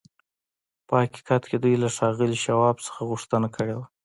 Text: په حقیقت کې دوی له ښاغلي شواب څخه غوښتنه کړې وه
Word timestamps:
په 0.87 0.93
حقیقت 1.03 1.43
کې 1.49 1.57
دوی 1.63 1.75
له 1.83 1.89
ښاغلي 1.95 2.37
شواب 2.45 2.75
څخه 2.85 2.99
غوښتنه 3.09 3.47
کړې 3.55 3.73
وه 3.77 3.85